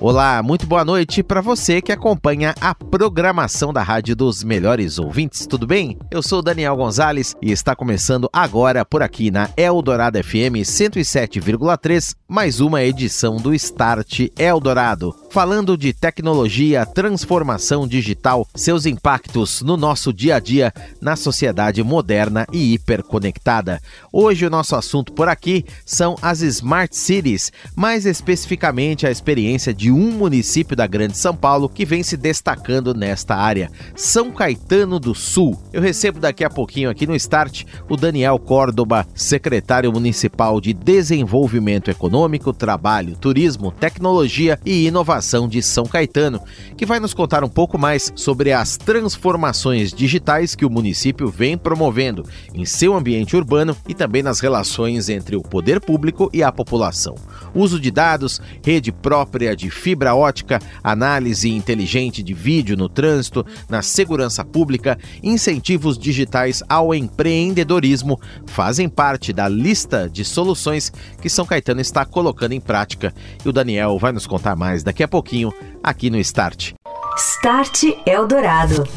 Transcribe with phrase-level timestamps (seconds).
[0.00, 5.46] Olá, muito boa noite para você que acompanha a programação da Rádio dos Melhores Ouvintes,
[5.46, 5.98] tudo bem?
[6.10, 12.60] Eu sou Daniel Gonzalez e está começando agora por aqui na Eldorado FM 107,3, mais
[12.60, 20.36] uma edição do Start Eldorado falando de tecnologia, transformação digital, seus impactos no nosso dia
[20.36, 23.80] a dia na sociedade moderna e hiperconectada.
[24.12, 29.92] Hoje o nosso assunto por aqui são as Smart Cities, mais especificamente a experiência de
[29.92, 35.14] um município da Grande São Paulo que vem se destacando nesta área, São Caetano do
[35.14, 35.56] Sul.
[35.72, 41.88] Eu recebo daqui a pouquinho aqui no Start o Daniel Córdoba, secretário municipal de Desenvolvimento
[41.88, 46.42] Econômico, Trabalho, Turismo, Tecnologia e Inovação de São Caetano,
[46.76, 51.56] que vai nos contar um pouco mais sobre as transformações digitais que o município vem
[51.56, 56.50] promovendo em seu ambiente urbano e também nas relações entre o poder público e a
[56.50, 57.14] população.
[57.54, 63.82] Uso de dados, rede própria de fibra ótica, análise inteligente de vídeo no trânsito, na
[63.82, 71.80] segurança pública, incentivos digitais ao empreendedorismo fazem parte da lista de soluções que São Caetano
[71.80, 73.12] está colocando em prática.
[73.44, 76.72] E o Daniel vai nos contar mais daqui a pouquinho aqui no Start.
[77.16, 78.88] Start Eldorado.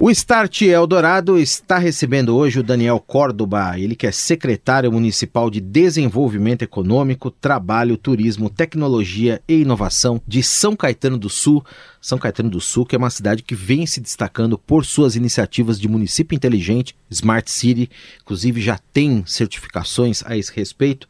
[0.00, 5.60] O Start Eldorado está recebendo hoje o Daniel Córdoba, ele que é secretário municipal de
[5.60, 11.64] Desenvolvimento Econômico, Trabalho, Turismo, Tecnologia e Inovação de São Caetano do Sul.
[12.00, 15.80] São Caetano do Sul, que é uma cidade que vem se destacando por suas iniciativas
[15.80, 17.88] de município inteligente, Smart City,
[18.20, 21.08] inclusive já tem certificações a esse respeito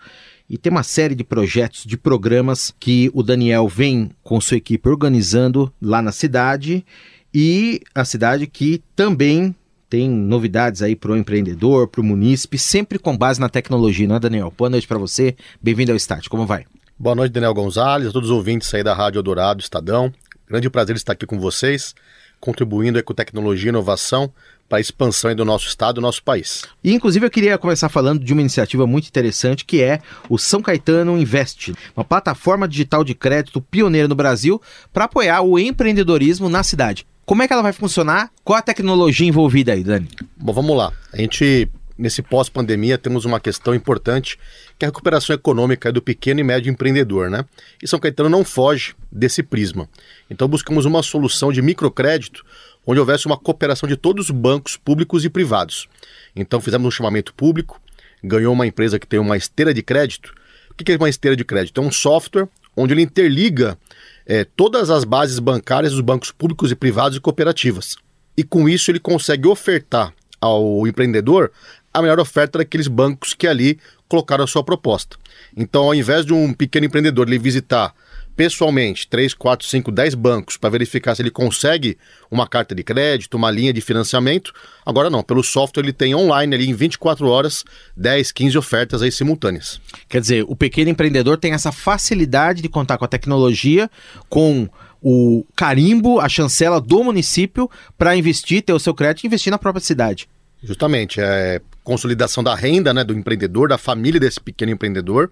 [0.49, 4.89] e tem uma série de projetos, de programas que o Daniel vem com sua equipe
[4.89, 6.85] organizando lá na cidade
[7.33, 9.55] e a cidade que também
[9.89, 14.17] tem novidades aí para o empreendedor, para o munícipe, sempre com base na tecnologia, não
[14.17, 14.53] é, Daniel?
[14.57, 16.65] Boa noite para você, bem-vindo ao Start, como vai?
[16.99, 20.13] Boa noite, Daniel Gonzalez, a todos os ouvintes aí da Rádio Dourado, Estadão.
[20.49, 21.95] Grande prazer estar aqui com vocês,
[22.39, 24.33] contribuindo com tecnologia e inovação
[24.69, 26.63] para a expansão do nosso estado, do nosso país.
[26.83, 30.63] E inclusive eu queria começar falando de uma iniciativa muito interessante que é o São
[30.63, 34.61] Caetano Invest, uma plataforma digital de crédito pioneira no Brasil
[34.93, 37.07] para apoiar o empreendedorismo na cidade.
[37.25, 38.31] Como é que ela vai funcionar?
[38.43, 40.09] Qual a tecnologia envolvida aí, Dani?
[40.37, 40.93] Bom, vamos lá.
[41.13, 44.39] A gente nesse pós-pandemia temos uma questão importante
[44.79, 47.45] que é a recuperação econômica do pequeno e médio empreendedor, né?
[47.83, 49.89] E São Caetano não foge desse prisma.
[50.29, 52.45] Então buscamos uma solução de microcrédito
[52.87, 55.89] onde houvesse uma cooperação de todos os bancos públicos e privados.
[56.35, 57.81] Então fizemos um chamamento público,
[58.23, 60.35] ganhou uma empresa que tem uma esteira de crédito.
[60.71, 61.81] O que é uma esteira de crédito?
[61.81, 63.79] É um software onde ele interliga
[64.27, 67.97] é, todas as bases bancárias dos bancos públicos e privados e cooperativas.
[68.37, 71.53] E com isso ele consegue ofertar ao empreendedor
[71.93, 73.79] a melhor oferta daqueles bancos que ali
[74.09, 75.17] colocaram a sua proposta.
[75.57, 77.95] Então, ao invés de um pequeno empreendedor ele visitar
[78.37, 81.97] pessoalmente 3, 4, 5, 10 bancos para verificar se ele consegue
[82.31, 84.53] uma carta de crédito, uma linha de financiamento.
[84.85, 87.65] Agora não, pelo software ele tem online ali em 24 horas
[87.97, 89.81] 10, 15 ofertas aí simultâneas.
[90.09, 93.91] Quer dizer, o pequeno empreendedor tem essa facilidade de contar com a tecnologia,
[94.29, 94.69] com
[95.03, 99.59] o carimbo, a chancela do município para investir, ter o seu crédito e investir na
[99.59, 100.29] própria cidade.
[100.63, 105.31] Justamente, é consolidação da renda né, do empreendedor, da família desse pequeno empreendedor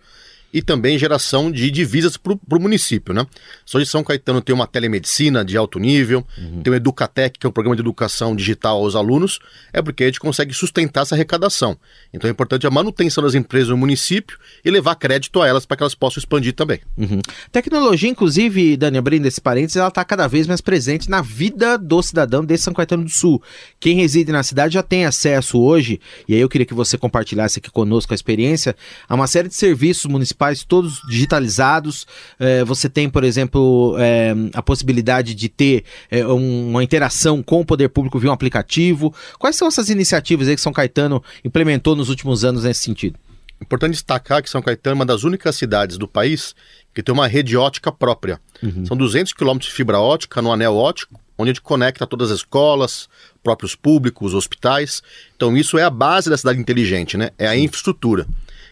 [0.52, 3.26] e também geração de divisas para o município, né?
[3.64, 6.62] Só de São Caetano tem uma telemedicina de alto nível, uhum.
[6.62, 9.38] tem o Educatec, que é um programa de educação digital aos alunos,
[9.72, 11.78] é porque a gente consegue sustentar essa arrecadação.
[12.12, 15.76] Então é importante a manutenção das empresas no município e levar crédito a elas para
[15.76, 16.80] que elas possam expandir também.
[16.98, 17.20] Uhum.
[17.50, 22.02] Tecnologia, inclusive, Dani, abrindo esse parênteses, ela está cada vez mais presente na vida do
[22.02, 23.42] cidadão de São Caetano do Sul.
[23.80, 25.98] Quem reside na cidade já tem acesso hoje,
[26.28, 28.76] e aí eu queria que você compartilhasse aqui conosco a experiência,
[29.08, 32.06] a uma série de serviços municipais municipais, todos digitalizados.
[32.38, 37.64] É, você tem, por exemplo, é, a possibilidade de ter é, uma interação com o
[37.64, 39.14] poder público via um aplicativo.
[39.38, 43.18] Quais são essas iniciativas aí que São Caetano implementou nos últimos anos nesse sentido?
[43.60, 46.54] Importante destacar que São Caetano é uma das únicas cidades do país
[46.92, 48.40] que tem uma rede ótica própria.
[48.60, 48.84] Uhum.
[48.84, 52.38] São 200 quilômetros de fibra ótica no anel ótico, onde a gente conecta todas as
[52.38, 53.08] escolas,
[53.42, 55.02] próprios públicos, hospitais.
[55.36, 57.30] Então isso é a base da cidade inteligente, né?
[57.38, 58.26] É a infraestrutura.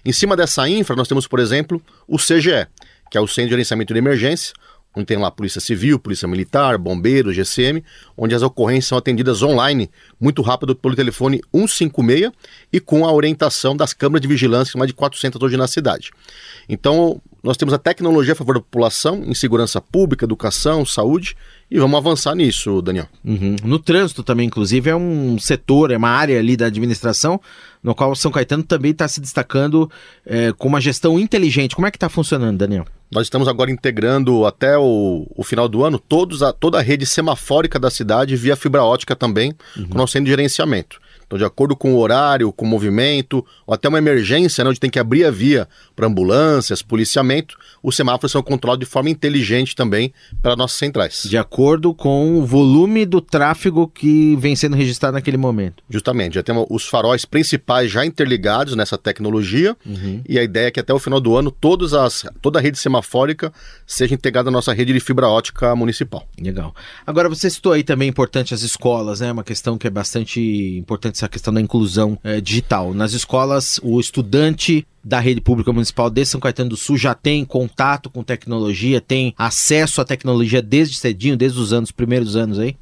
[0.04, 2.66] Em cima dessa infra, nós temos, por exemplo, o CGE,
[3.10, 4.54] que é o Centro de Gerenciamento de Emergência,
[4.94, 7.84] onde tem lá Polícia Civil, Polícia Militar, Bombeiro, GCM,
[8.16, 12.32] onde as ocorrências são atendidas online, muito rápido pelo telefone 156
[12.72, 16.10] e com a orientação das câmaras de vigilância, mais de 400 hoje na cidade.
[16.68, 21.36] Então, nós temos a tecnologia a favor da população, em segurança pública, educação, saúde,
[21.70, 23.06] e vamos avançar nisso, Daniel.
[23.24, 23.56] Uhum.
[23.64, 27.40] No trânsito também, inclusive, é um setor, é uma área ali da administração,
[27.82, 29.90] no qual São Caetano também está se destacando
[30.26, 31.74] é, com uma gestão inteligente.
[31.74, 32.84] Como é que está funcionando, Daniel?
[33.10, 37.06] Nós estamos agora integrando até o, o final do ano todos a, toda a rede
[37.06, 39.88] semafórica da cidade via fibra ótica também, uhum.
[39.88, 41.00] com o nosso centro de gerenciamento.
[41.30, 44.80] Então, de acordo com o horário, com o movimento, ou até uma emergência, né, onde
[44.80, 49.76] tem que abrir a via para ambulâncias, policiamento, os semáforos são controlados de forma inteligente
[49.76, 50.12] também
[50.42, 51.22] pelas nossas centrais.
[51.30, 55.84] De acordo com o volume do tráfego que vem sendo registrado naquele momento.
[55.88, 60.22] Justamente, já temos os faróis principais já interligados nessa tecnologia, uhum.
[60.28, 62.76] e a ideia é que até o final do ano todas as, toda a rede
[62.76, 63.52] semafórica
[63.86, 66.26] seja integrada à nossa rede de fibra ótica municipal.
[66.40, 66.74] Legal.
[67.06, 69.30] Agora, você citou aí também importante as escolas, né?
[69.30, 70.40] Uma questão que é bastante
[70.76, 72.94] importante essa questão da inclusão é, digital.
[72.94, 77.44] Nas escolas, o estudante da rede pública municipal de São Caetano do Sul já tem
[77.44, 82.76] contato com tecnologia, tem acesso à tecnologia desde cedinho, desde os anos, primeiros anos aí?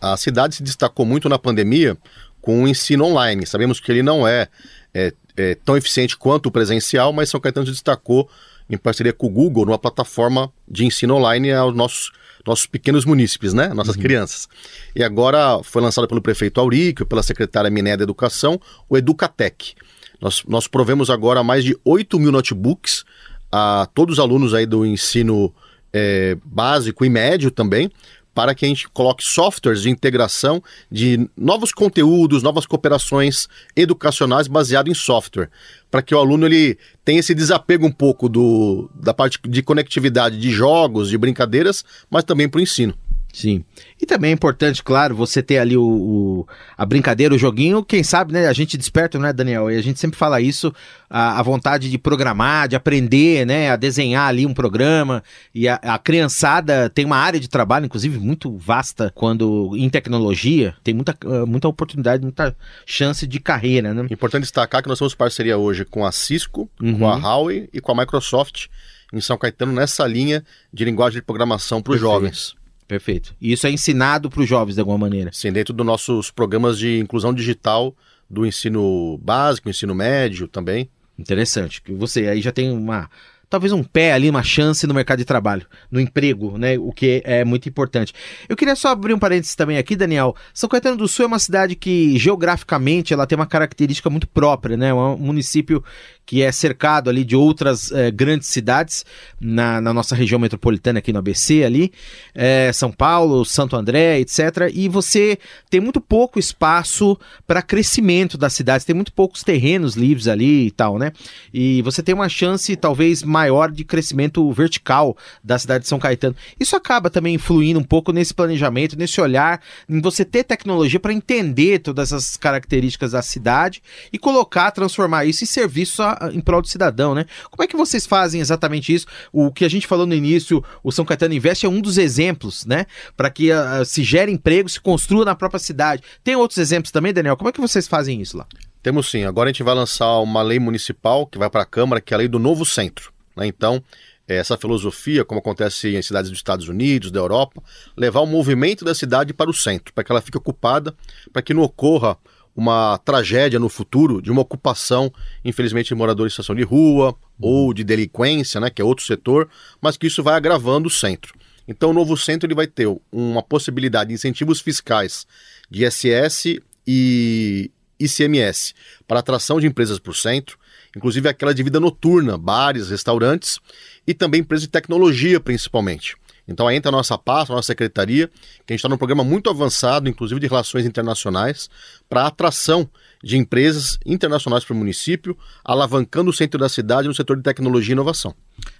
[0.00, 1.96] A cidade se destacou muito na pandemia
[2.40, 3.46] com o ensino online.
[3.46, 4.48] Sabemos que ele não é,
[4.92, 8.28] é, é tão eficiente quanto o presencial, mas São Caetano se destacou
[8.68, 12.10] em parceria com o Google numa plataforma de ensino online aos nossos
[12.46, 13.68] nossos pequenos munícipes, né?
[13.74, 14.02] Nossas uhum.
[14.02, 14.48] crianças.
[14.94, 19.74] E agora foi lançado pelo prefeito Auríquio, pela secretária Miné da Educação, o Educatec.
[20.20, 23.04] Nós, nós provemos agora mais de 8 mil notebooks
[23.50, 25.52] a todos os alunos aí do ensino
[25.92, 27.90] é, básico e médio também,
[28.34, 33.46] para que a gente coloque softwares de integração de novos conteúdos, novas cooperações
[33.76, 35.50] educacionais baseado em software,
[35.90, 40.38] para que o aluno ele tenha esse desapego um pouco do, da parte de conectividade
[40.38, 42.94] de jogos, de brincadeiras, mas também para o ensino.
[43.32, 43.64] Sim.
[44.00, 46.46] E também é importante, claro, você ter ali o, o,
[46.76, 48.46] a brincadeira, o joguinho, quem sabe, né?
[48.46, 49.70] A gente desperta, né, Daniel?
[49.70, 50.72] E a gente sempre fala isso,
[51.08, 53.70] a, a vontade de programar, de aprender, né?
[53.70, 55.24] A desenhar ali um programa.
[55.54, 60.74] E a, a, criançada tem uma área de trabalho, inclusive, muito vasta quando em tecnologia.
[60.84, 62.54] Tem muita, ah, muita oportunidade, muita
[62.84, 64.06] chance de carreira, né?
[64.10, 66.98] Importante destacar que nós temos parceria hoje com a Cisco, uhum.
[66.98, 68.66] com a Huawei e com a Microsoft
[69.10, 72.56] em São Caetano nessa linha de linguagem de programação para os jovens.
[72.86, 73.34] Perfeito.
[73.40, 75.30] E isso é ensinado para os jovens de alguma maneira?
[75.32, 77.94] Sim, dentro dos nossos programas de inclusão digital
[78.28, 80.88] do ensino básico, ensino médio também.
[81.18, 81.80] Interessante.
[81.82, 83.08] Que você aí já tem uma
[83.52, 86.78] talvez um pé ali, uma chance no mercado de trabalho, no emprego, né?
[86.78, 88.14] O que é muito importante.
[88.48, 90.34] Eu queria só abrir um parênteses também aqui, Daniel.
[90.54, 94.74] São Caetano do Sul é uma cidade que geograficamente ela tem uma característica muito própria,
[94.74, 94.94] né?
[94.94, 95.84] Um município
[96.24, 99.04] que é cercado ali de outras é, grandes cidades
[99.40, 101.92] na, na, nossa região metropolitana aqui no ABC ali,
[102.34, 104.70] é, São Paulo, Santo André, etc.
[104.72, 105.38] E você
[105.68, 110.70] tem muito pouco espaço para crescimento da cidade, tem muito poucos terrenos livres ali e
[110.70, 111.12] tal, né?
[111.52, 116.36] E você tem uma chance talvez maior de crescimento vertical da cidade de São Caetano.
[116.58, 121.12] Isso acaba também influindo um pouco nesse planejamento, nesse olhar, em você ter tecnologia para
[121.12, 123.82] entender todas essas características da cidade
[124.12, 127.26] e colocar, transformar isso em serviço a, em prol do cidadão, né?
[127.50, 129.06] Como é que vocês fazem exatamente isso?
[129.32, 132.64] O que a gente falou no início, o São Caetano Invest é um dos exemplos,
[132.66, 132.86] né?
[133.16, 136.02] Para que uh, se gere emprego, se construa na própria cidade.
[136.22, 137.36] Tem outros exemplos também, Daniel?
[137.36, 138.46] Como é que vocês fazem isso lá?
[138.82, 139.24] Temos sim.
[139.24, 142.16] Agora a gente vai lançar uma lei municipal que vai para a Câmara, que é
[142.16, 143.12] a lei do novo centro.
[143.36, 143.46] Né?
[143.46, 143.82] Então,
[144.26, 147.62] é, essa filosofia, como acontece em cidades dos Estados Unidos, da Europa,
[147.96, 150.94] levar o movimento da cidade para o centro, para que ela fique ocupada,
[151.32, 152.16] para que não ocorra
[152.54, 155.12] uma tragédia no futuro de uma ocupação,
[155.44, 159.48] infelizmente, de moradores em situação de rua ou de delinquência, né, que é outro setor,
[159.80, 161.34] mas que isso vai agravando o centro.
[161.66, 165.26] Então, o novo centro ele vai ter uma possibilidade de incentivos fiscais
[165.70, 168.74] de ISS e ICMS
[169.06, 170.58] para atração de empresas para o centro,
[170.96, 173.58] inclusive aquela de vida noturna, bares, restaurantes
[174.06, 176.16] e também empresas de tecnologia principalmente.
[176.46, 178.28] Então aí entra a nossa pasta, a nossa secretaria,
[178.66, 181.70] que a gente está num programa muito avançado, inclusive de relações internacionais,
[182.08, 182.88] para atração
[183.22, 187.92] de empresas internacionais para o município, alavancando o centro da cidade no setor de tecnologia
[187.92, 188.34] e inovação.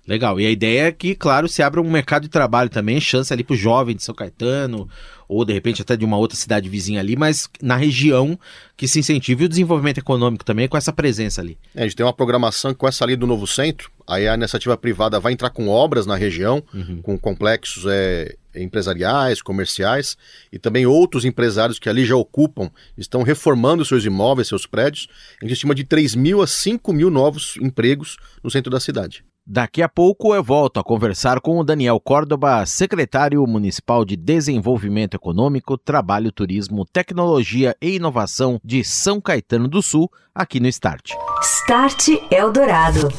[0.06, 0.40] Legal.
[0.40, 3.44] E a ideia é que, claro, se abra um mercado de trabalho também, chance ali
[3.44, 4.88] para o jovem de São Caetano,
[5.32, 8.38] ou de repente até de uma outra cidade vizinha ali, mas na região
[8.76, 11.56] que se incentive o desenvolvimento econômico também com essa presença ali.
[11.74, 14.76] É, a gente tem uma programação com essa ali do novo centro, aí a iniciativa
[14.76, 17.00] privada vai entrar com obras na região, uhum.
[17.02, 20.16] com complexos é, empresariais, comerciais,
[20.52, 25.08] e também outros empresários que ali já ocupam, estão reformando seus imóveis, seus prédios.
[25.40, 29.24] A gente estima de 3 mil a 5 mil novos empregos no centro da cidade.
[29.44, 35.14] Daqui a pouco eu volto a conversar com o Daniel Córdoba, secretário municipal de Desenvolvimento
[35.14, 41.10] Econômico, Trabalho, Turismo, Tecnologia e Inovação de São Caetano do Sul, aqui no Start.
[41.42, 43.12] Start Eldorado.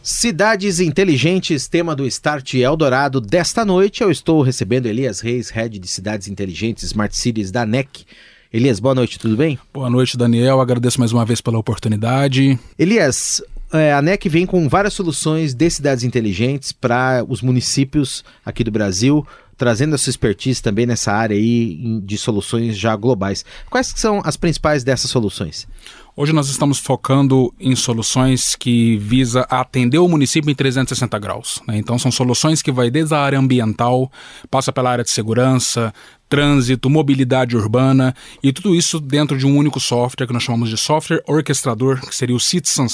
[0.00, 3.20] Cidades Inteligentes, tema do Start Eldorado.
[3.20, 8.06] Desta noite eu estou recebendo Elias Reis, Head de Cidades Inteligentes Smart Cities da NEC.
[8.52, 9.58] Elias, boa noite, tudo bem?
[9.72, 10.60] Boa noite, Daniel.
[10.60, 12.58] Agradeço mais uma vez pela oportunidade.
[12.78, 18.62] Elias, é, a NEC vem com várias soluções de cidades inteligentes para os municípios aqui
[18.62, 19.26] do Brasil,
[19.56, 23.44] trazendo a sua expertise também nessa área aí de soluções já globais.
[23.70, 25.66] Quais são as principais dessas soluções?
[26.14, 31.62] Hoje nós estamos focando em soluções que visa atender o município em 360 graus.
[31.66, 31.78] Né?
[31.78, 34.12] Então são soluções que vai desde a área ambiental,
[34.50, 35.94] passa pela área de segurança,
[36.28, 40.76] trânsito, mobilidade urbana e tudo isso dentro de um único software que nós chamamos de
[40.76, 42.88] software orquestrador, que seria o Citizen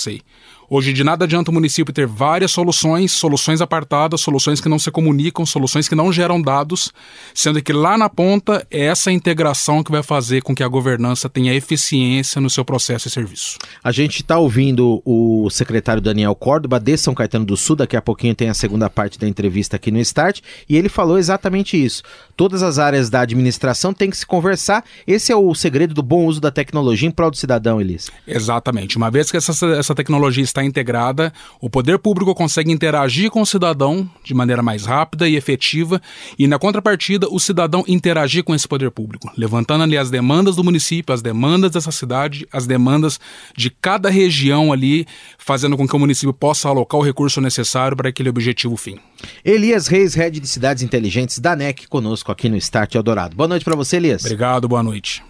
[0.70, 4.90] Hoje de nada adianta o município ter várias soluções, soluções apartadas, soluções que não se
[4.90, 6.92] comunicam, soluções que não geram dados,
[7.32, 11.26] sendo que lá na ponta é essa integração que vai fazer com que a governança
[11.26, 13.56] tenha eficiência no seu processo e serviço.
[13.82, 18.02] A gente está ouvindo o secretário Daniel Córdoba de São Caetano do Sul, daqui a
[18.02, 22.02] pouquinho tem a segunda parte da entrevista aqui no Start, e ele falou exatamente isso.
[22.36, 24.84] Todas as áreas da administração têm que se conversar.
[25.06, 28.10] Esse é o segredo do bom uso da tecnologia em prol do cidadão, Elis.
[28.26, 28.96] Exatamente.
[28.96, 33.40] Uma vez que essa, essa tecnologia está está integrada, o poder público consegue interagir com
[33.40, 36.00] o cidadão de maneira mais rápida e efetiva,
[36.38, 40.64] e na contrapartida, o cidadão interagir com esse poder público, levantando ali as demandas do
[40.64, 43.20] município, as demandas dessa cidade, as demandas
[43.56, 45.06] de cada região ali,
[45.38, 48.98] fazendo com que o município possa alocar o recurso necessário para aquele objetivo fim.
[49.44, 53.36] Elias Reis, Head de Cidades Inteligentes da NEC, conosco aqui no Start Eldorado.
[53.36, 54.24] Boa noite para você, Elias.
[54.24, 55.22] Obrigado, boa noite.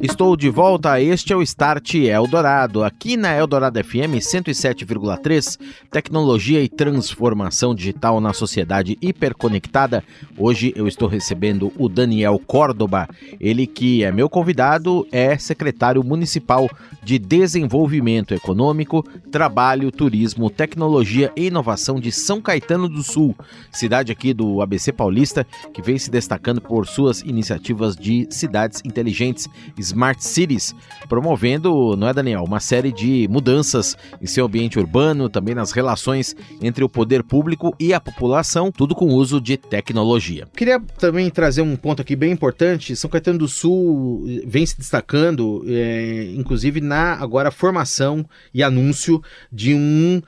[0.00, 5.58] Estou de volta, este é o Start Eldorado, aqui na Eldorado FM 107,3,
[5.90, 10.04] tecnologia e transformação digital na sociedade hiperconectada.
[10.36, 13.08] Hoje eu estou recebendo o Daniel Córdoba,
[13.40, 16.70] ele que é meu convidado, é secretário municipal
[17.02, 23.34] de Desenvolvimento Econômico, Trabalho, Turismo, Tecnologia e Inovação de São Caetano do Sul,
[23.72, 29.48] cidade aqui do ABC Paulista, que vem se destacando por suas iniciativas de cidades inteligentes
[29.78, 30.74] Smart Cities,
[31.08, 36.34] promovendo, não é, Daniel, uma série de mudanças em seu ambiente urbano, também nas relações
[36.60, 40.46] entre o poder público e a população, tudo com uso de tecnologia.
[40.56, 45.64] Queria também trazer um ponto aqui bem importante: São Caetano do Sul vem se destacando,
[45.66, 49.22] é, inclusive na agora formação e anúncio
[49.52, 50.20] de um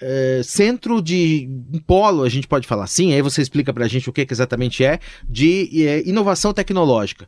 [0.00, 3.88] é, centro de um polo, a gente pode falar assim, aí você explica para a
[3.88, 7.26] gente o que, que exatamente é, de é, inovação tecnológica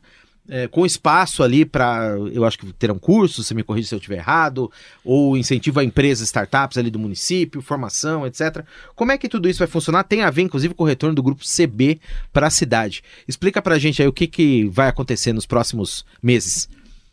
[0.49, 3.99] é, com espaço ali para, eu acho que terão cursos, você me corrige se eu
[3.99, 4.71] estiver errado,
[5.03, 8.65] ou incentivo a empresas, startups ali do município, formação, etc.
[8.95, 10.03] Como é que tudo isso vai funcionar?
[10.03, 11.99] Tem a ver, inclusive, com o retorno do grupo CB
[12.33, 13.03] para a cidade.
[13.27, 16.67] Explica para a gente aí o que, que vai acontecer nos próximos meses.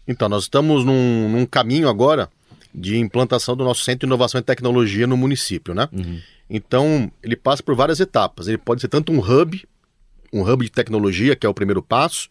[0.09, 2.31] Então, nós estamos num, num caminho agora
[2.75, 5.89] de implantação do nosso Centro de Inovação e Tecnologia no município, né?
[5.93, 6.21] Uhum.
[6.49, 8.47] Então, ele passa por várias etapas.
[8.49, 9.67] Ele pode ser tanto um hub,
[10.33, 12.29] um hub de tecnologia, que é o primeiro passo,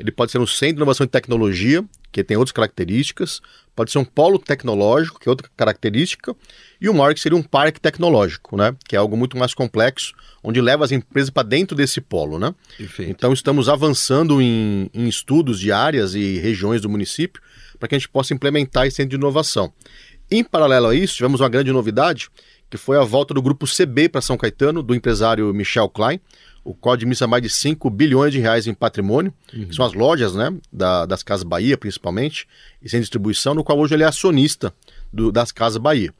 [0.00, 3.40] ele pode ser um centro de inovação e tecnologia, que tem outras características,
[3.76, 6.34] pode ser um polo tecnológico, que é outra característica,
[6.80, 8.74] e o maior que seria um parque tecnológico, né?
[8.88, 12.38] que é algo muito mais complexo, onde leva as empresas para dentro desse polo.
[12.38, 12.54] Né?
[12.78, 13.10] Perfeito.
[13.10, 17.42] Então estamos avançando em, em estudos de áreas e regiões do município
[17.78, 19.72] para que a gente possa implementar esse centro de inovação.
[20.30, 22.28] Em paralelo a isso, tivemos uma grande novidade,
[22.70, 26.20] que foi a volta do grupo CB para São Caetano, do empresário Michel Klein,
[26.62, 29.66] o qual administra mais de 5 bilhões de reais em patrimônio, uhum.
[29.66, 32.46] que são as lojas né, da, das Casas Bahia, principalmente,
[32.82, 34.72] e sem distribuição, no qual hoje ele é acionista
[35.12, 36.12] do, das Casas Bahia.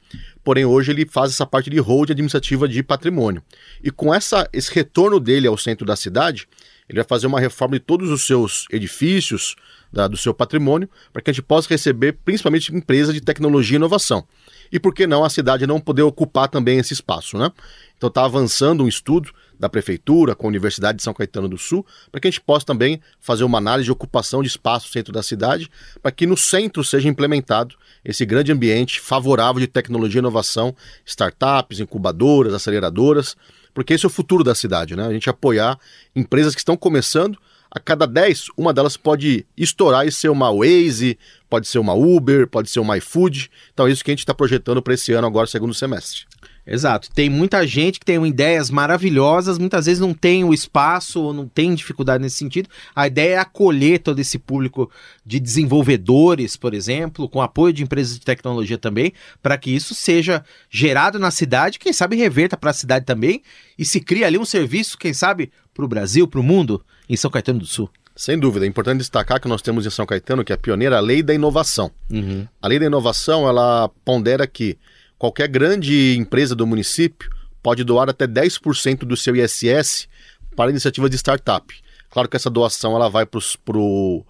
[0.43, 3.43] Porém, hoje ele faz essa parte de hold administrativa de patrimônio.
[3.83, 6.47] E com essa, esse retorno dele ao centro da cidade,
[6.89, 9.55] ele vai fazer uma reforma de todos os seus edifícios,
[9.91, 13.77] da, do seu patrimônio, para que a gente possa receber principalmente empresas de tecnologia e
[13.77, 14.25] inovação.
[14.71, 17.51] E por que não a cidade não poder ocupar também esse espaço, né?
[17.97, 19.31] Então está avançando um estudo
[19.61, 22.65] da Prefeitura, com a Universidade de São Caetano do Sul, para que a gente possa
[22.65, 25.69] também fazer uma análise de ocupação de espaço no centro da cidade,
[26.01, 30.75] para que no centro seja implementado esse grande ambiente favorável de tecnologia e inovação,
[31.05, 33.37] startups, incubadoras, aceleradoras,
[33.71, 35.05] porque esse é o futuro da cidade, né?
[35.05, 35.79] A gente apoiar
[36.15, 37.37] empresas que estão começando,
[37.69, 42.47] a cada 10, uma delas pode estourar e ser uma Waze, pode ser uma Uber,
[42.47, 43.49] pode ser uma iFood.
[43.73, 46.25] Então é isso que a gente está projetando para esse ano agora, segundo semestre.
[46.65, 47.09] Exato.
[47.11, 51.47] Tem muita gente que tem ideias maravilhosas, muitas vezes não tem o espaço ou não
[51.47, 52.69] tem dificuldade nesse sentido.
[52.95, 54.89] A ideia é acolher todo esse público
[55.25, 60.43] de desenvolvedores, por exemplo, com apoio de empresas de tecnologia também, para que isso seja
[60.69, 63.41] gerado na cidade, quem sabe reverta para a cidade também
[63.77, 67.15] e se cria ali um serviço, quem sabe, para o Brasil, para o mundo, em
[67.15, 67.89] São Caetano do Sul.
[68.15, 70.97] Sem dúvida, é importante destacar que nós temos em São Caetano, que é a pioneira,
[70.97, 71.89] a lei da inovação.
[72.09, 72.45] Uhum.
[72.61, 74.77] A lei da inovação, ela pondera que
[75.21, 77.29] qualquer grande empresa do município
[77.61, 80.07] pode doar até 10% do seu ISS
[80.55, 81.71] para iniciativas de startup.
[82.09, 83.39] Claro que essa doação ela vai para
[83.77, 84.25] o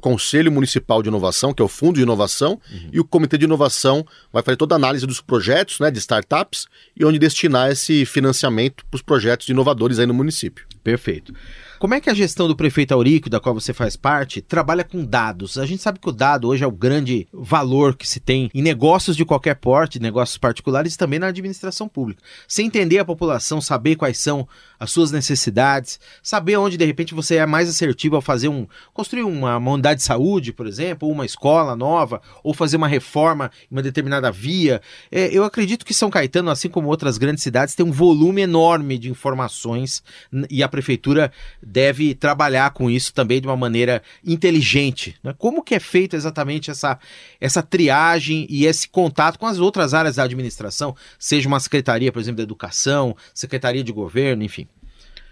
[0.00, 2.90] Conselho Municipal de Inovação, que é o Fundo de Inovação, uhum.
[2.92, 6.68] e o Comitê de Inovação vai fazer toda a análise dos projetos né, de startups
[6.96, 10.64] e onde destinar esse financiamento para os projetos inovadores aí no município.
[10.82, 11.34] Perfeito.
[11.78, 15.04] Como é que a gestão do prefeito Aurico, da qual você faz parte, trabalha com
[15.04, 15.56] dados?
[15.56, 18.60] A gente sabe que o dado hoje é o grande valor que se tem em
[18.60, 22.22] negócios de qualquer porte, negócios particulares e também na administração pública.
[22.48, 27.36] Sem entender a população, saber quais são as suas necessidades, saber onde de repente você
[27.36, 31.14] é mais assertivo ao fazer um construir uma, uma unidade de saúde, por exemplo, ou
[31.14, 34.80] uma escola nova, ou fazer uma reforma em uma determinada via.
[35.10, 38.98] É, eu acredito que São Caetano, assim como outras grandes cidades, tem um volume enorme
[38.98, 40.02] de informações
[40.50, 41.32] e a prefeitura
[41.62, 45.16] deve trabalhar com isso também de uma maneira inteligente.
[45.22, 45.34] Né?
[45.36, 46.98] Como que é feita exatamente essa,
[47.40, 52.20] essa triagem e esse contato com as outras áreas da administração, seja uma secretaria, por
[52.20, 54.68] exemplo, da educação, secretaria de governo, enfim.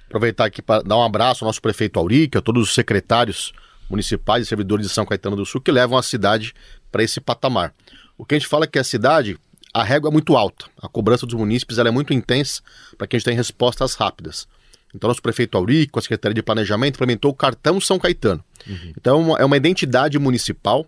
[0.07, 3.53] Aproveitar aqui para dar um abraço ao nosso prefeito Aurica, a todos os secretários
[3.89, 6.55] municipais e servidores de São Caetano do Sul que levam a cidade
[6.91, 7.75] para esse patamar.
[8.17, 9.39] O que a gente fala é que a cidade,
[9.73, 12.63] a régua é muito alta, a cobrança dos munícipes é muito intensa
[12.97, 14.49] para que a gente tenha respostas rápidas.
[14.97, 18.43] Então, nosso prefeito Aurico, a Secretaria de Planejamento, implementou o cartão São Caetano.
[18.67, 18.93] Uhum.
[18.97, 20.87] Então, é uma, é uma identidade municipal,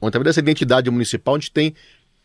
[0.00, 1.74] onde, através dessa identidade municipal, a gente tem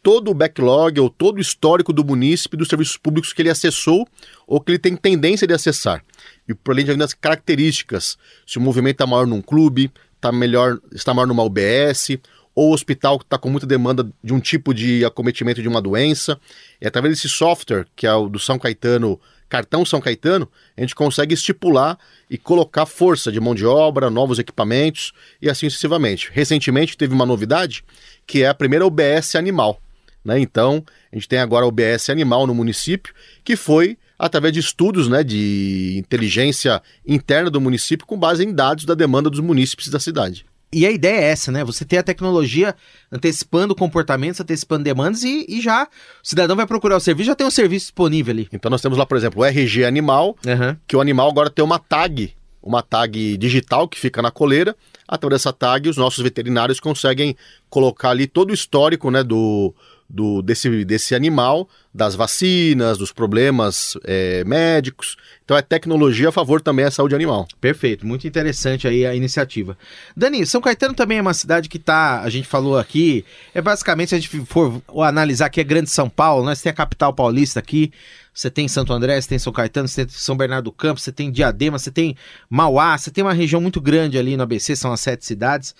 [0.01, 4.05] todo o backlog ou todo o histórico do munícipe dos serviços públicos que ele acessou
[4.45, 6.03] ou que ele tem tendência de acessar.
[6.47, 10.77] E por além de algumas características, se o movimento está maior num clube, está melhor,
[10.91, 12.19] está maior numa UBS,
[12.53, 15.81] ou o hospital que está com muita demanda de um tipo de acometimento de uma
[15.81, 16.39] doença.
[16.79, 19.19] E através desse software, que é o do São Caetano
[19.53, 24.39] cartão São Caetano, a gente consegue estipular e colocar força de mão de obra, novos
[24.39, 26.31] equipamentos e assim sucessivamente.
[26.33, 27.85] Recentemente teve uma novidade
[28.25, 29.79] que é a primeira UBS animal.
[30.25, 30.39] Né?
[30.39, 35.07] Então, a gente tem agora a UBS animal no município, que foi através de estudos
[35.07, 39.99] né, de inteligência interna do município com base em dados da demanda dos munícipes da
[39.99, 40.47] cidade.
[40.73, 41.63] E a ideia é essa, né?
[41.63, 42.75] Você ter a tecnologia
[43.11, 45.87] antecipando comportamentos, antecipando demandas e, e já o
[46.27, 48.49] cidadão vai procurar o serviço, já tem um serviço disponível ali.
[48.51, 50.75] Então nós temos lá, por exemplo, o RG animal, uhum.
[50.87, 54.75] que o animal agora tem uma tag, uma tag digital que fica na coleira.
[55.07, 57.35] Através dessa tag, os nossos veterinários conseguem
[57.69, 59.75] colocar ali todo o histórico né, do,
[60.13, 65.17] do, desse, desse animal, das vacinas, dos problemas é, médicos.
[65.43, 67.47] Então é tecnologia a favor também da saúde animal.
[67.59, 69.75] Perfeito, muito interessante aí a iniciativa.
[70.15, 74.09] Dani, São Caetano também é uma cidade que está, a gente falou aqui, é basicamente,
[74.09, 76.53] se a gente for analisar aqui, é Grande São Paulo, né?
[76.53, 77.91] Você tem a capital paulista aqui,
[78.31, 81.11] você tem Santo André, você tem São Caetano, você tem São Bernardo do Campo, você
[81.11, 82.15] tem Diadema, você tem
[82.47, 85.73] Mauá, você tem uma região muito grande ali no ABC, são as sete cidades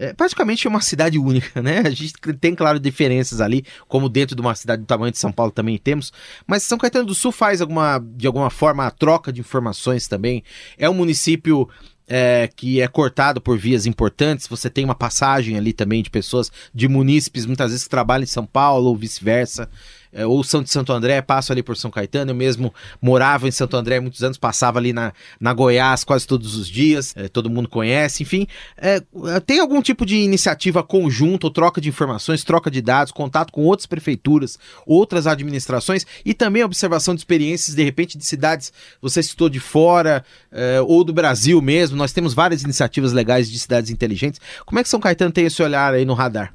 [0.00, 1.80] é praticamente uma cidade única, né?
[1.84, 5.30] A gente tem, claro, diferenças ali, como dentro de uma cidade do tamanho de São
[5.30, 6.10] Paulo também temos,
[6.46, 10.42] mas São Caetano do Sul faz alguma, de alguma forma a troca de informações também.
[10.78, 11.68] É um município
[12.08, 16.50] é, que é cortado por vias importantes, você tem uma passagem ali também de pessoas,
[16.74, 19.68] de munícipes, muitas vezes que trabalham em São Paulo ou vice-versa
[20.12, 22.30] é, ou são de Santo André, passo ali por São Caetano.
[22.30, 26.56] Eu mesmo morava em Santo André muitos anos, passava ali na, na Goiás quase todos
[26.56, 28.22] os dias, é, todo mundo conhece.
[28.22, 28.46] Enfim,
[28.76, 29.00] é,
[29.44, 33.64] tem algum tipo de iniciativa conjunta, ou troca de informações, troca de dados, contato com
[33.64, 39.48] outras prefeituras, outras administrações e também observação de experiências, de repente, de cidades, você citou
[39.48, 41.96] de fora é, ou do Brasil mesmo.
[41.96, 44.40] Nós temos várias iniciativas legais de cidades inteligentes.
[44.64, 46.52] Como é que São Caetano tem esse olhar aí no radar?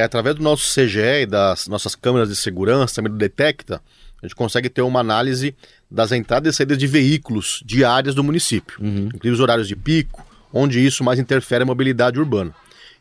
[0.00, 3.82] É através do nosso CGE e das nossas câmeras de segurança, também do Detecta,
[4.22, 5.54] a gente consegue ter uma análise
[5.90, 9.08] das entradas e saídas de veículos diárias do município, uhum.
[9.08, 12.54] inclusive os horários de pico, onde isso mais interfere a mobilidade urbana.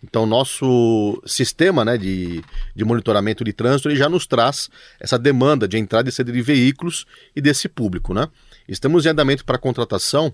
[0.03, 2.43] Então, nosso sistema né, de,
[2.75, 6.41] de monitoramento de trânsito ele já nos traz essa demanda de entrada e saída de
[6.41, 8.13] veículos e desse público.
[8.13, 8.27] Né?
[8.67, 10.33] Estamos em andamento para a contratação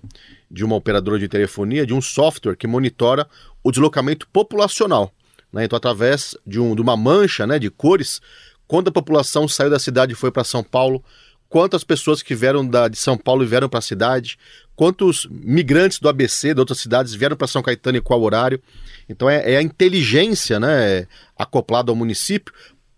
[0.50, 3.28] de uma operadora de telefonia de um software que monitora
[3.62, 5.12] o deslocamento populacional.
[5.52, 5.64] Né?
[5.64, 8.20] Então, através de, um, de uma mancha né, de cores,
[8.66, 11.02] quando a população saiu da cidade e foi para São Paulo,
[11.48, 14.38] quantas pessoas que vieram da, de São Paulo e vieram para a cidade,
[14.74, 18.60] quantos migrantes do ABC, de outras cidades, vieram para São Caetano e qual horário.
[19.08, 21.06] Então, é, é a inteligência né,
[21.38, 22.52] acoplada ao município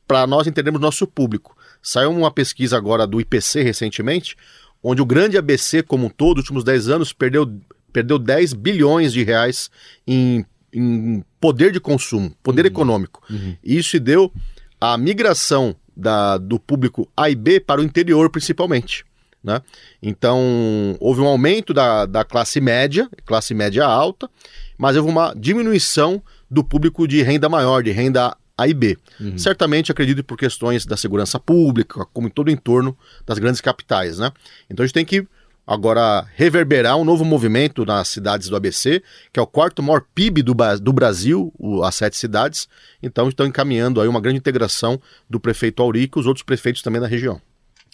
[0.07, 1.57] para nós entendermos nosso público.
[1.83, 4.37] Saiu uma pesquisa agora do IPC recentemente,
[4.83, 7.61] onde o grande ABC como um todo, nos últimos 10 anos, perdeu,
[7.93, 9.71] perdeu 10 bilhões de reais
[10.07, 12.69] em, em poder de consumo, poder uhum.
[12.69, 13.23] econômico.
[13.31, 13.57] Uhum.
[13.63, 14.33] Isso se deu
[14.81, 19.05] à migração da, do público A e B para o interior, principalmente.
[19.43, 19.61] Né?
[20.03, 24.29] Então, houve um aumento da, da classe média, classe média alta,
[24.77, 28.97] mas houve uma diminuição do público de renda maior, de renda A e B.
[29.21, 29.39] Uhum.
[29.39, 34.19] Certamente, acredito por questões da segurança pública, como em todo o entorno das grandes capitais.
[34.19, 34.31] Né?
[34.69, 35.27] Então, a gente tem que
[35.69, 40.43] agora reverberar um novo movimento nas cidades do ABC, que é o quarto maior PIB
[40.43, 42.67] do, do Brasil, o, as sete cidades.
[43.03, 47.03] Então, estão encaminhando aí uma grande integração do prefeito Aurico e os outros prefeitos também
[47.03, 47.39] da região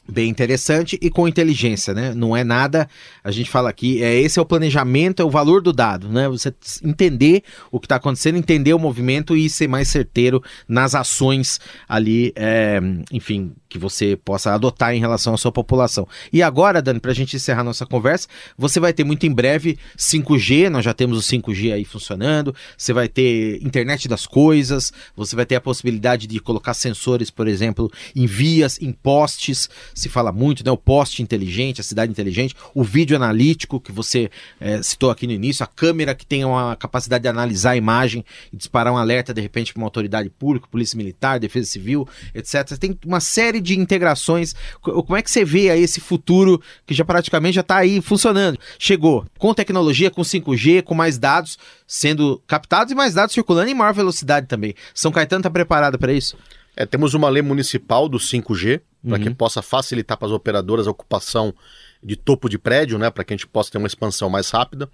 [0.08, 2.14] bem interessante e com inteligência, né?
[2.14, 2.88] Não é nada,
[3.22, 6.28] a gente fala aqui, é esse é o planejamento, é o valor do dado, né?
[6.28, 11.58] Você entender o que está acontecendo, entender o movimento e ser mais certeiro nas ações
[11.88, 16.06] ali, é, enfim, que você possa adotar em relação à sua população.
[16.32, 19.78] E agora, Dani, para a gente encerrar nossa conversa, você vai ter muito em breve
[19.98, 25.34] 5G, nós já temos o 5G aí funcionando, você vai ter internet das coisas, você
[25.34, 30.32] vai ter a possibilidade de colocar sensores, por exemplo, em vias, em postes, se fala
[30.32, 30.70] muito, né?
[30.70, 34.30] O poste inteligente, a cidade inteligente, o vídeo analítico que você
[34.60, 38.24] é, citou aqui no início, a câmera que tem uma capacidade de analisar a imagem
[38.52, 42.76] e disparar um alerta de repente para uma autoridade pública, polícia militar, defesa civil, etc.
[42.78, 44.54] Tem uma série de integrações.
[44.80, 48.58] Como é que você vê aí esse futuro que já praticamente já está aí funcionando?
[48.78, 53.74] Chegou com tecnologia, com 5G, com mais dados sendo captados e mais dados circulando em
[53.74, 54.74] maior velocidade também.
[54.94, 56.36] São Caetano está preparado para isso?
[56.76, 59.22] É, temos uma lei municipal do 5G, para uhum.
[59.22, 61.54] que possa facilitar para as operadoras a ocupação
[62.02, 64.88] de topo de prédio, né, para que a gente possa ter uma expansão mais rápida.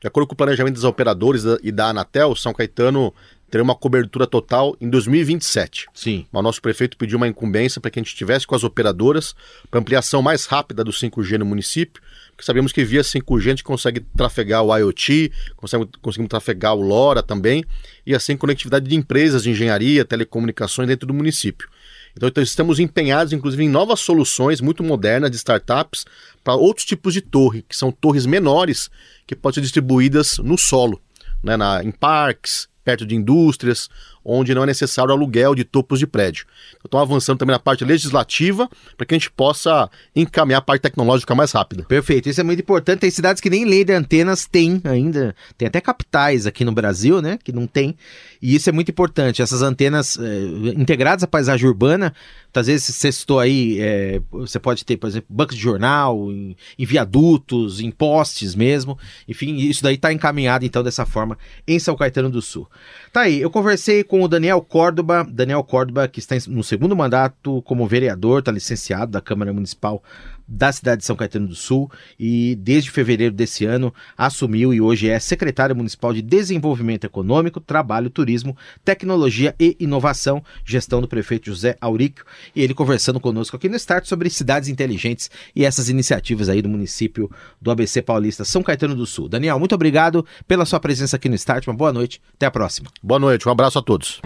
[0.00, 3.12] De acordo com o planejamento dos operadores e da Anatel, São Caetano
[3.50, 5.86] terá uma cobertura total em 2027.
[5.92, 6.26] Sim.
[6.30, 9.34] Mas o nosso prefeito pediu uma incumbência para que a gente tivesse com as operadoras
[9.70, 13.64] para ampliação mais rápida do 5G no município, porque sabemos que via 5G a gente
[13.64, 17.64] consegue trafegar o IoT, consegue, conseguimos trafegar o LoRa também,
[18.06, 21.68] e assim conectividade de empresas de engenharia, telecomunicações dentro do município.
[22.16, 26.04] Então, então, estamos empenhados, inclusive, em novas soluções muito modernas de startups
[26.42, 28.90] para outros tipos de torre, que são torres menores
[29.26, 31.00] que podem ser distribuídas no solo,
[31.42, 33.88] né, na, em parques, perto de indústrias,
[34.24, 36.44] onde não é necessário aluguel de topos de prédio.
[36.84, 41.32] Estão avançando também na parte legislativa para que a gente possa encaminhar a parte tecnológica
[41.32, 41.84] mais rápida.
[41.84, 43.00] Perfeito, isso é muito importante.
[43.00, 47.22] Tem cidades que nem lei de antenas tem ainda, tem até capitais aqui no Brasil,
[47.22, 47.96] né, que não tem.
[48.42, 49.40] E isso é muito importante.
[49.40, 50.38] Essas antenas é,
[50.76, 52.12] integradas à paisagem urbana,
[52.54, 56.56] às vezes você citou aí, é, você pode ter, por exemplo, bancos de jornal, em,
[56.78, 58.98] em, viadutos, em postes mesmo.
[59.28, 62.68] Enfim, isso daí está encaminhado então dessa forma em São Caetano do Sul.
[63.12, 67.62] Tá aí, eu conversei com o Daniel Córdoba, Daniel Córdoba que está no segundo mandato
[67.62, 70.02] como vereador, está licenciado da Câmara Municipal
[70.50, 75.08] da cidade de São Caetano do Sul e desde fevereiro desse ano assumiu e hoje
[75.08, 81.76] é secretário municipal de Desenvolvimento Econômico, Trabalho, Turismo, Tecnologia e Inovação, gestão do prefeito José
[81.80, 82.24] Auríquio,
[82.54, 86.68] e ele conversando conosco aqui no Start sobre cidades inteligentes e essas iniciativas aí do
[86.68, 89.28] município do ABC Paulista, São Caetano do Sul.
[89.28, 92.90] Daniel, muito obrigado pela sua presença aqui no Start, uma boa noite, até a próxima.
[93.02, 94.20] Boa noite, um abraço a todos.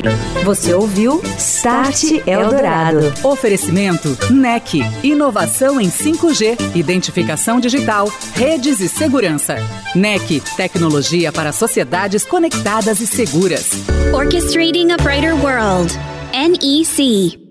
[0.44, 3.12] Você ouviu Start Eldorado.
[3.22, 9.56] Oferecimento NEC, inovação em 5 5G, identificação digital, redes e segurança.
[9.94, 13.70] NEC, tecnologia para sociedades conectadas e seguras.
[14.12, 15.92] Orchestrating a Brighter World.
[16.32, 17.43] NEC.